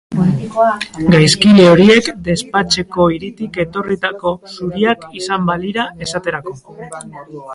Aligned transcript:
Gaizkile 1.15 1.67
horiek 1.71 2.07
Despatch-eko 2.27 3.05
hiritik 3.15 3.59
etorritako 3.65 4.33
zuriak 4.53 5.05
izan 5.23 5.47
balira, 5.53 5.85
esaterako. 6.07 6.57